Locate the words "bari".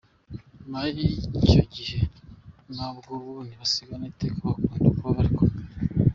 5.17-5.31